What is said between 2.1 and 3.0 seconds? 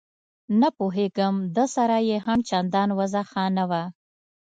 هم چندان